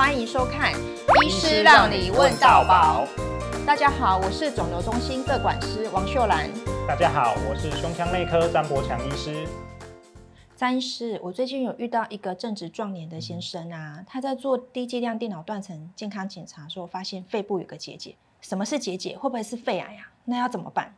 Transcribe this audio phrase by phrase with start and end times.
[0.00, 0.72] 欢迎收看
[1.26, 3.06] 《医师让你问到宝》。
[3.66, 6.48] 大家好，我是肿瘤中心各管师王秀兰。
[6.88, 9.46] 大家好，我是胸腔内科张博强医师。
[10.56, 18.16] 张医师，我最近有遇到一个正值壮年的先生啊，他在做低剂量电脑断层健康检查的时候，发现肺部有个结节。
[18.40, 19.14] 什么是结节？
[19.18, 20.08] 会不会是肺癌啊？
[20.24, 20.94] 那要怎么办？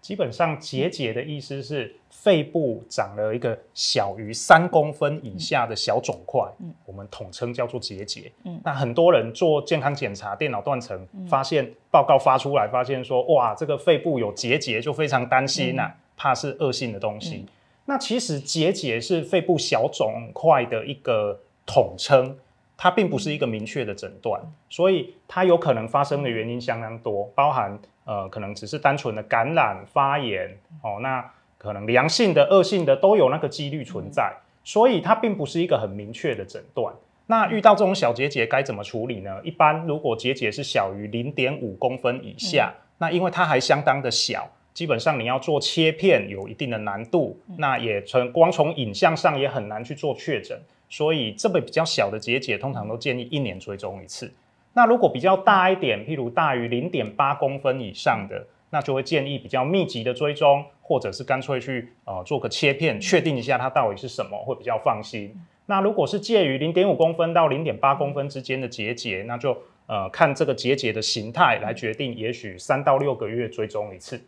[0.00, 8.30] 基本上结节的意思是肺部长了一个小于三公分以下的小肿块，嗯，我们统称叫做结节。
[8.44, 17.44] 嗯，那很多人做健康检查，电脑断层，发现报告发出来，发现说，哇，这个肺部有结节，就非常担心呐、啊，怕是恶性的东西。
[17.84, 22.38] 那其实结节是肺部小肿块的一个统称，
[22.76, 24.40] 它并不是一个明确的诊断，
[24.70, 27.78] 所以它有可能发生的原因相当多，包含。
[28.08, 30.48] 呃，可能只是单纯的感染发炎
[30.82, 31.22] 哦，那
[31.58, 34.32] 可能良性的、恶性的都有那个几率存在，
[34.64, 36.94] 所以它并不是一个很明确的诊断。
[37.26, 39.38] 那遇到这种小结节该怎么处理呢？
[39.44, 54.32] 一般如果结节是小于零点五公分以下，嗯、那因为它还相当的小，基本上你要做切片有一定的难度，嗯、那也从光从影像上也很难去做确诊，所以这个比较小的结节通常都建议一年追踪一次。
[54.78, 65.34] 那如果比较大一点，譬如大于零点八公分以上的，那就会建议比较密集的追踪，或者是干脆去呃做个切片，确定一下它到底是什么，会比较放心。
[65.66, 69.50] 那如果是介于零点五公分到零点八公分之间的结节，那就
[69.88, 74.22] 呃看这个结节的形态来决定，也许三到六个月追踪一次。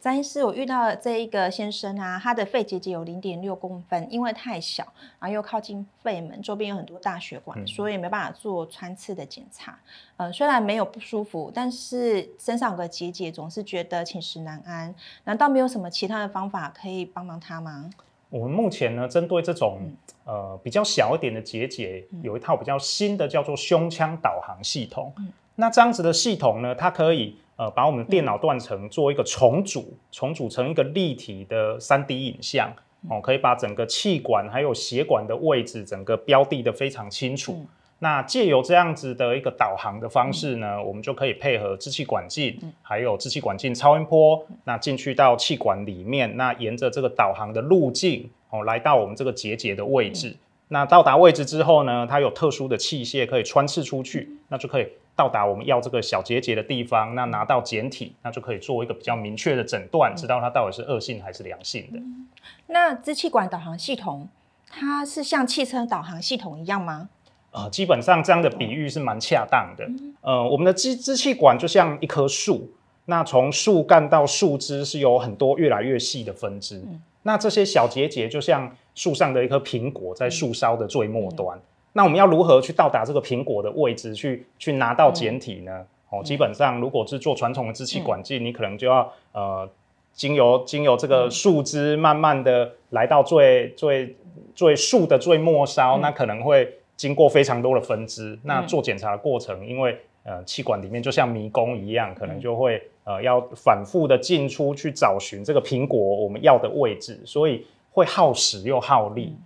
[0.00, 4.82] 张医师，我遇到这一个先生啊，他的肺结节有零点六公分，因为太小，
[5.18, 9.78] 然后又靠近肺门，周边有很多大血管，嗯、所以没办法做穿刺的检查。
[10.16, 14.94] 呃，虽然没有不舒服，但是身上有个结节，总是觉得寝食难安。
[15.24, 17.90] 难道没有什么其他的方法可以帮忙他吗？
[18.30, 25.12] 我们目前呢，针对这种、嗯、呃比较小一点的结节，有一套比较新的叫做胸腔导航系统。
[25.18, 27.36] 嗯、那这样子的系统呢，它可以。
[27.60, 32.72] 呃，把我们电脑断层做一个重组，重组成一个立体的三 D 影像，
[33.06, 37.52] 哦，可以把整个气管还有血管的位置整个标的得非常清楚。
[37.52, 37.66] 嗯、
[37.98, 50.30] 那借由这样子的一个导航的方式呢，嗯、我们就可以配合支气管镜，嗯、还有支气管镜超音波，嗯、那进去到气管里面，那沿着这个导航的路径，哦，来到我们这个结节的位置。
[50.30, 50.38] 嗯、
[50.68, 54.88] 那到达位置之后呢，它有特殊的器械可以穿刺出去，那就可以。
[55.20, 61.98] 到达我们要这个小结节的地方，那拿到检体，那就可以做一个比较明确的诊断，知道它到底是恶性还是良性的。
[61.98, 62.26] 嗯、
[62.68, 64.26] 那支气管导航系统，
[64.70, 67.10] 它是像汽车导航系统一样吗？
[67.50, 69.84] 呃，基本上这样的比喻是蛮恰当的。
[69.84, 72.72] 嗯、呃，我们的支支气管就像一棵树，
[73.04, 81.60] 那从树干到树枝是有很多越来越细的分支，嗯、那这些小结节就像树上的一颗苹果，在树梢的最末端。
[81.92, 85.84] 那我们要如何去到达这个苹果的位置，去去拿到简体呢？
[86.08, 89.68] 哦、嗯，基本上如果是做传统的支气管镜，嗯、你可能就要呃，
[90.12, 94.16] 经由经由这个树枝，慢慢的来到最最
[94.54, 98.34] 最树的最末梢，嗯、那可能会经过非常多的分支。
[98.34, 109.34] 嗯、那做检查的过程，因为呃气管里面就像迷宫一样，可能就会呃要反复的进出去找寻这个苹果我们要的位置，所以会耗时又耗力。
[109.36, 109.44] 嗯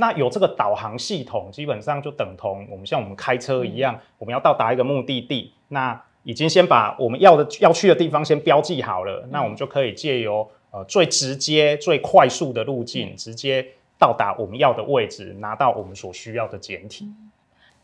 [0.00, 13.66] 那有这个导航系统，基本上就等同我们像我们开车一样，嗯、我们要到达一个目的地，那已经先把我们要的要去的地方先标记好了，嗯、那我们就可以借由呃最直接、最快速的路径，嗯、直接
[13.98, 17.12] 到达我们要的位置，拿到我们所需要的简体。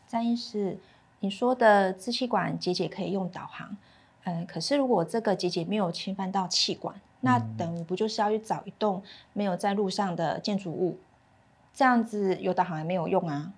[0.07, 0.77] 张医师，
[1.19, 3.75] 你说的支气管结节可以用导航，
[4.23, 9.03] 嗯，可是如果这个结节没有侵犯到气管，那等于不就是要去找一栋
[9.33, 10.97] 没有在路上的建筑物？
[11.75, 13.51] 这样子有导航还没有用啊？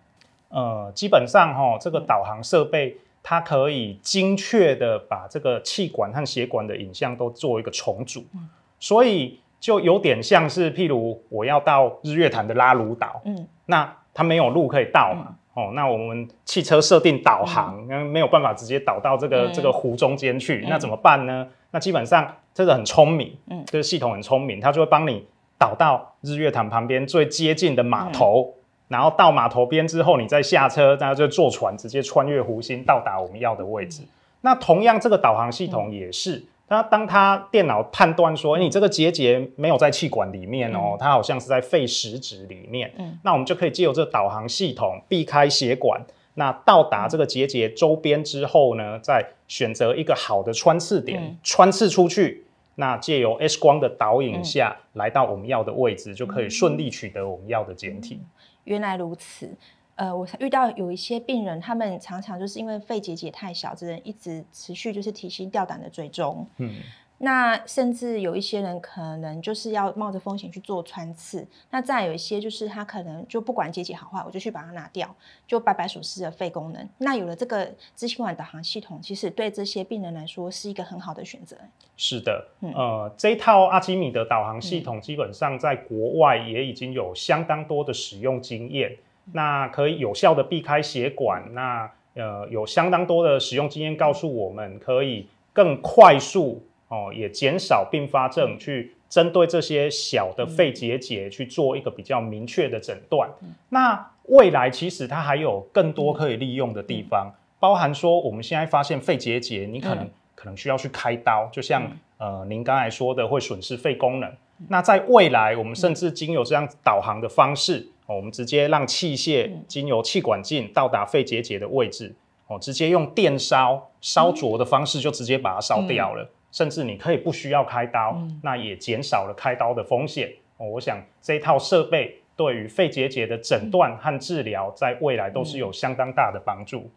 [0.49, 8.49] 呃，基本上哈，这个导航设备它可以精确的把这个气管和血管的影像都做一个重组，嗯、
[8.79, 21.47] 所以就有点像是，譬如我要到日月潭的拉鲁岛，嗯，那它没有路可以到嘛，嗯、哦，那我们汽车设定导航，嗯、没有办法直接导到这个、嗯、这个湖中间去，嗯、那怎么办呢？
[21.69, 25.27] 那基本上这个很聪明，嗯，这个系统很聪明，它就会帮你。
[25.57, 34.01] 导到日月潭旁边最接近的码头，嗯、然后到码头边之后，你再下车，然后就坐船直接穿越湖心到达我们要的位置。
[34.03, 34.07] 嗯、
[34.41, 45.99] 那同样，这个导航系统也是，它、嗯、当它电脑判断说你这个结节没有在气管里面哦，嗯、它好像是在肺实质里面，嗯、那我们就可以借由这个导航系统避开血管，
[46.35, 52.43] 那到达这个结节周边之后呢，再选择一个好的穿刺点，嗯、穿刺出去。
[52.79, 58.21] 那借由 X 光的导引下，嗯、来到我们要的位置，就可以顺利取得我们要的简体。
[58.65, 59.57] 原来如此，
[59.95, 66.47] 呃，我遇到有一些病人，他们常常就是因为肺结节太小，只能一直持续就是提心吊胆的追踪。
[66.57, 66.75] 嗯。
[67.19, 75.15] 那甚至有一些人可能就是要冒着风险去做穿刺，那再有一些就是他可能就不管结节好坏，我就去把它拿掉，
[75.47, 76.87] 就白白所失的肺功能。
[76.99, 81.57] 那有了这个支气管导航系统，其实对这些病人来说是一个很好的选择。
[81.95, 88.91] 是的，嗯、呃，这一套阿基米德导航系统基本上在国外也已经有相当多的使用经验，
[89.25, 96.63] 嗯、那可以有效的避开血管，那呃有相当多的使用经验告诉我们可以更快速。
[96.89, 103.29] 哦，也减少并发症，去针对这些小的肺结节去做一个比较明确的诊断。
[103.41, 111.83] 嗯、那未来其实它还有更多可以利用的地方，嗯、包含说我们现在发现肺结节，你可能、嗯、可能需要去开刀，就像、
[112.19, 114.29] 嗯、呃您刚才说的会损失肺功能。
[114.29, 122.15] 嗯、那在未来，我们甚至经由这样导航的方式，哦，我们直接让器械经由气管镜到达肺结节的位置，
[122.47, 126.29] 哦，直接用电烧烧灼的方式就直接把它烧掉了。
[126.57, 130.27] 甚至你可以不需要开刀，嗯、那也减少了开刀的风险。
[130.57, 136.89] 哦，我想这一套设备对于肺结节的诊断和治疗，在未来都是有相当大的帮助。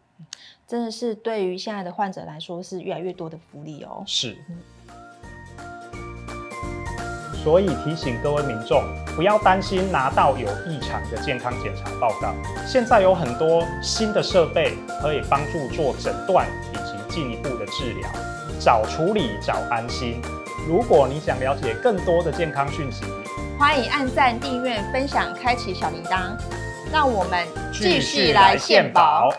[0.65, 4.03] 真的是对于现在的患者来说，是越来越多的福利哦。
[4.07, 4.35] 是。
[7.43, 8.83] 所以提醒各位民众，
[9.15, 12.33] 不要担心拿到有异常的健康检查报告。
[12.65, 18.09] 现在有很多新的设备可以帮助做诊断以及进一步的治疗。
[18.63, 20.21] 早处理，早安心。
[20.67, 23.03] 如果你想了解更多的健康讯息，
[23.57, 26.37] 欢迎按赞、订阅、分享、开启小铃铛。
[26.93, 27.43] 让我们
[27.73, 29.33] 继续来献宝。